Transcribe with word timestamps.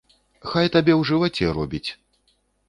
Хай 0.53 0.71
табе 0.75 0.93
ў 0.99 1.09
жываце 1.09 1.53
робіць! 1.59 1.85